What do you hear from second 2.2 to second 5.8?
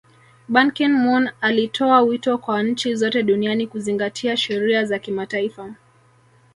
kwa nchi zote duniani kuzingatia sheria za kimataifa